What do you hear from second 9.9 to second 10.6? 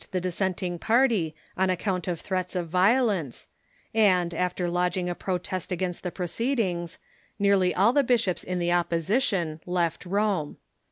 Rome.